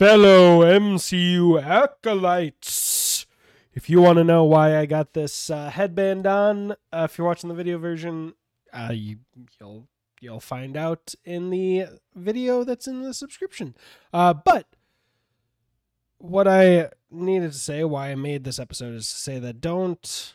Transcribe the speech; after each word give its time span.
fellow 0.00 0.62
MCU 0.62 1.62
acolytes. 1.62 3.26
If 3.74 3.90
you 3.90 4.00
want 4.00 4.16
to 4.16 4.24
know 4.24 4.44
why 4.44 4.78
I 4.78 4.86
got 4.86 5.12
this 5.12 5.50
uh, 5.50 5.68
headband 5.68 6.26
on, 6.26 6.72
uh, 6.90 7.06
if 7.10 7.18
you're 7.18 7.26
watching 7.26 7.50
the 7.50 7.54
video 7.54 7.76
version, 7.76 8.32
uh, 8.72 8.92
you, 8.94 9.18
you'll 9.60 9.88
you'll 10.18 10.40
find 10.40 10.74
out 10.74 11.14
in 11.26 11.50
the 11.50 11.84
video 12.14 12.64
that's 12.64 12.86
in 12.86 13.02
the 13.02 13.12
subscription. 13.12 13.74
Uh, 14.10 14.32
but 14.32 14.68
what 16.16 16.48
I 16.48 16.88
needed 17.10 17.52
to 17.52 17.58
say, 17.58 17.84
why 17.84 18.10
I 18.10 18.14
made 18.14 18.44
this 18.44 18.58
episode, 18.58 18.94
is 18.94 19.06
to 19.06 19.18
say 19.18 19.38
that 19.38 19.60
don't 19.60 20.34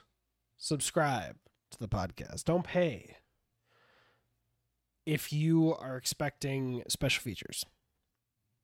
subscribe 0.58 1.38
to 1.72 1.80
the 1.80 1.88
podcast. 1.88 2.44
Don't 2.44 2.64
pay 2.64 3.18
if 5.08 5.34
you 5.34 5.76
are 5.80 5.98
expecting 5.98 6.84
special 6.88 7.24
features. 7.24 7.66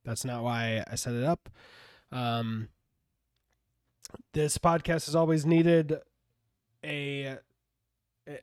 That's 0.04 0.24
not 0.24 0.42
why 0.42 0.84
I 0.90 0.94
set 0.96 1.14
it 1.14 1.24
up. 1.24 1.48
Um, 2.10 2.68
this 4.34 4.58
podcast 4.58 5.06
has 5.06 5.14
always 5.14 5.46
needed 5.46 5.98
a, 6.84 7.38
a 8.28 8.38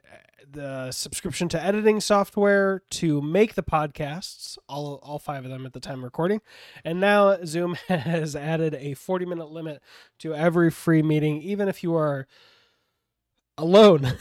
the 0.51 0.91
subscription 0.91 1.47
to 1.49 1.61
editing 1.61 1.99
software 1.99 2.81
to 2.89 3.21
make 3.21 3.55
the 3.55 3.63
podcasts, 3.63 4.57
all 4.67 4.99
all 5.03 5.19
five 5.19 5.45
of 5.45 5.51
them 5.51 5.65
at 5.65 5.73
the 5.73 5.79
time 5.79 5.99
of 5.99 6.03
recording. 6.05 6.41
And 6.83 6.99
now 6.99 7.37
Zoom 7.45 7.75
has 7.87 8.35
added 8.35 8.75
a 8.75 8.93
40 8.93 9.25
minute 9.25 9.51
limit 9.51 9.81
to 10.19 10.33
every 10.33 10.71
free 10.71 11.03
meeting, 11.03 11.41
even 11.41 11.67
if 11.67 11.83
you 11.83 11.95
are 11.95 12.27
alone. 13.57 14.13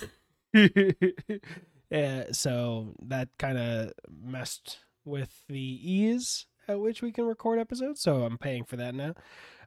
yeah, 1.90 2.24
so 2.32 2.94
that 3.02 3.28
kind 3.38 3.58
of 3.58 3.92
messed 4.10 4.78
with 5.04 5.44
the 5.48 5.58
ease 5.58 6.46
at 6.68 6.80
which 6.80 7.02
we 7.02 7.12
can 7.12 7.24
record 7.24 7.58
episodes. 7.58 8.00
So 8.00 8.22
I'm 8.24 8.38
paying 8.38 8.64
for 8.64 8.76
that 8.76 8.94
now. 8.94 9.14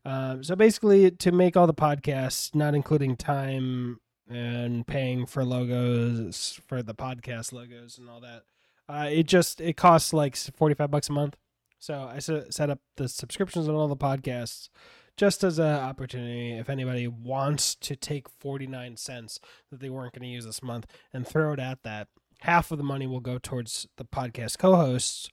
Um, 0.05 0.43
so 0.43 0.55
basically, 0.55 1.11
to 1.11 1.31
make 1.31 1.57
all 1.57 1.67
the 1.67 1.73
podcasts, 1.73 2.55
not 2.55 2.75
including 2.75 3.15
time 3.15 3.99
and 4.29 4.87
paying 4.87 5.25
for 5.25 5.43
logos 5.43 6.59
for 6.67 6.81
the 6.81 6.95
podcast 6.95 7.51
logos 7.51 7.97
and 7.97 8.09
all 8.09 8.21
that, 8.21 8.43
uh, 8.87 9.09
it 9.11 9.23
just 9.23 9.61
it 9.61 9.77
costs 9.77 10.13
like 10.13 10.35
45 10.35 10.89
bucks 10.89 11.09
a 11.09 11.13
month. 11.13 11.35
So 11.79 12.09
I 12.13 12.19
set 12.19 12.69
up 12.69 12.79
the 12.97 13.09
subscriptions 13.09 13.67
on 13.67 13.73
all 13.73 13.87
the 13.87 13.97
podcasts 13.97 14.69
just 15.17 15.43
as 15.43 15.59
an 15.59 15.75
opportunity 15.75 16.53
if 16.53 16.69
anybody 16.69 17.07
wants 17.07 17.75
to 17.75 17.95
take 17.95 18.29
49 18.29 18.97
cents 18.97 19.39
that 19.69 19.79
they 19.79 19.89
weren't 19.89 20.13
going 20.13 20.23
to 20.23 20.27
use 20.27 20.45
this 20.45 20.63
month 20.63 20.85
and 21.13 21.27
throw 21.27 21.53
it 21.53 21.59
at 21.59 21.83
that 21.83 22.07
half 22.41 22.71
of 22.71 22.77
the 22.77 22.83
money 22.83 23.07
will 23.07 23.19
go 23.19 23.37
towards 23.37 23.87
the 23.97 24.05
podcast 24.05 24.57
co-hosts 24.57 25.29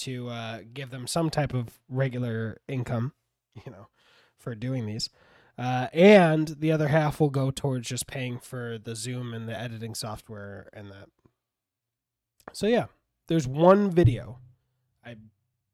to 0.00 0.28
uh, 0.28 0.60
give 0.72 0.90
them 0.90 1.06
some 1.06 1.30
type 1.30 1.54
of 1.54 1.78
regular 1.88 2.60
income, 2.68 3.12
you 3.64 3.72
know, 3.72 3.88
for 4.38 4.54
doing 4.54 4.86
these. 4.86 5.10
Uh, 5.58 5.88
and 5.92 6.56
the 6.60 6.72
other 6.72 6.88
half 6.88 7.20
will 7.20 7.30
go 7.30 7.50
towards 7.50 7.88
just 7.88 8.06
paying 8.06 8.38
for 8.38 8.78
the 8.78 8.96
Zoom 8.96 9.34
and 9.34 9.48
the 9.48 9.58
editing 9.58 9.94
software 9.94 10.70
and 10.72 10.90
that. 10.90 11.08
So 12.52 12.66
yeah, 12.66 12.86
there's 13.28 13.46
one 13.46 13.90
video. 13.90 14.38
I 15.04 15.16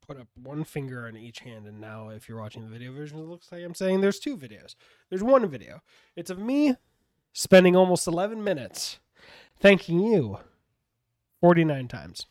put 0.05 0.19
up 0.19 0.27
one 0.35 0.63
finger 0.63 1.07
on 1.07 1.15
each 1.15 1.39
hand, 1.39 1.67
and 1.67 1.79
now 1.79 2.09
if 2.09 2.27
you're 2.27 2.39
watching 2.39 2.63
the 2.63 2.69
video 2.69 2.91
version, 2.93 3.17
it 3.19 3.27
looks 3.27 3.51
like 3.51 3.63
I'm 3.63 3.75
saying 3.75 4.01
there's 4.01 4.19
two 4.19 4.37
videos. 4.37 4.75
There's 5.09 5.23
one 5.23 5.47
video. 5.47 5.81
It's 6.15 6.29
of 6.29 6.39
me 6.39 6.75
spending 7.33 7.75
almost 7.75 8.07
11 8.07 8.43
minutes 8.43 8.99
thanking 9.59 9.99
you 9.99 10.39
49 11.39 11.87
times. 11.87 12.25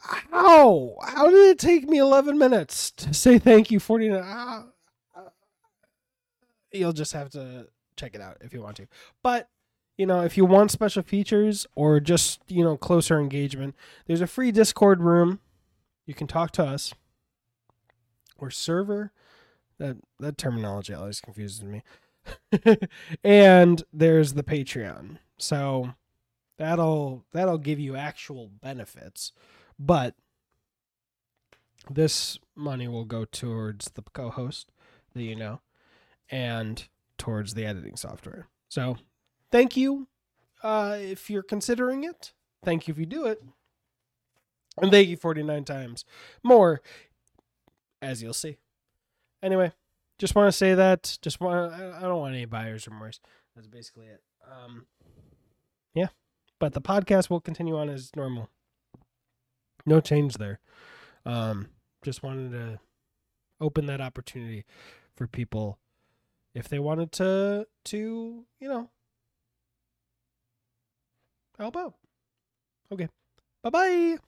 How? 0.00 0.96
How 1.02 1.30
did 1.30 1.50
it 1.50 1.58
take 1.58 1.88
me 1.88 1.98
11 1.98 2.38
minutes 2.38 2.90
to 2.92 3.12
say 3.12 3.38
thank 3.38 3.70
you 3.70 3.80
49? 3.80 4.22
Uh, 4.22 4.62
you'll 6.72 6.92
just 6.92 7.12
have 7.12 7.30
to 7.30 7.68
check 7.96 8.14
it 8.14 8.20
out 8.20 8.38
if 8.40 8.52
you 8.52 8.62
want 8.62 8.76
to. 8.76 8.86
But, 9.22 9.48
you 9.96 10.06
know, 10.06 10.22
if 10.22 10.36
you 10.36 10.44
want 10.44 10.70
special 10.70 11.02
features 11.02 11.66
or 11.74 12.00
just, 12.00 12.40
you 12.48 12.62
know, 12.62 12.76
closer 12.76 13.18
engagement, 13.18 13.74
there's 14.06 14.20
a 14.20 14.26
free 14.26 14.52
Discord 14.52 15.00
room. 15.00 15.40
You 16.06 16.14
can 16.14 16.26
talk 16.26 16.52
to 16.52 16.64
us. 16.64 16.94
Or 18.38 18.50
server. 18.50 19.12
That 19.78 19.96
that 20.18 20.38
terminology 20.38 20.94
always 20.94 21.20
confuses 21.20 21.62
me. 21.62 21.82
and 23.24 23.82
there's 23.92 24.34
the 24.34 24.42
Patreon. 24.42 25.18
So 25.36 25.94
that'll 26.56 27.24
that'll 27.32 27.58
give 27.58 27.78
you 27.80 27.96
actual 27.96 28.48
benefits 28.48 29.32
but 29.78 30.14
this 31.90 32.38
money 32.54 32.88
will 32.88 33.04
go 33.04 33.24
towards 33.24 33.90
the 33.90 34.02
co-host 34.12 34.70
that 35.14 35.22
you 35.22 35.36
know 35.36 35.60
and 36.30 36.88
towards 37.16 37.54
the 37.54 37.64
editing 37.64 37.96
software. 37.96 38.48
So, 38.68 38.98
thank 39.50 39.76
you 39.76 40.08
uh, 40.62 40.98
if 41.00 41.30
you're 41.30 41.42
considering 41.42 42.04
it. 42.04 42.32
Thank 42.64 42.88
you 42.88 42.92
if 42.92 42.98
you 42.98 43.06
do 43.06 43.26
it. 43.26 43.42
And 44.80 44.90
thank 44.92 45.08
you 45.08 45.16
49 45.16 45.64
times 45.64 46.04
more, 46.42 46.80
as 48.00 48.22
you'll 48.22 48.32
see. 48.32 48.58
Anyway, 49.42 49.72
just 50.18 50.34
want 50.34 50.48
to 50.48 50.56
say 50.56 50.74
that. 50.74 51.18
Just 51.22 51.40
want 51.40 51.72
I 51.72 52.00
don't 52.00 52.20
want 52.20 52.34
any 52.34 52.44
buyer's 52.44 52.86
remorse. 52.86 53.20
That's 53.54 53.66
basically 53.66 54.06
it. 54.06 54.22
Um, 54.46 54.86
yeah, 55.94 56.08
but 56.58 56.74
the 56.74 56.80
podcast 56.80 57.30
will 57.30 57.40
continue 57.40 57.76
on 57.76 57.88
as 57.88 58.10
normal 58.14 58.50
no 59.88 60.00
change 60.00 60.34
there. 60.34 60.60
Um, 61.26 61.68
just 62.04 62.22
wanted 62.22 62.52
to 62.52 62.80
open 63.60 63.86
that 63.86 64.00
opportunity 64.00 64.64
for 65.16 65.26
people 65.26 65.78
if 66.54 66.68
they 66.68 66.78
wanted 66.78 67.12
to 67.12 67.66
to 67.86 68.44
you 68.60 68.68
know 68.68 68.90
help 71.58 71.76
out. 71.76 71.94
Okay, 72.92 73.08
bye 73.62 73.70
bye. 73.70 74.18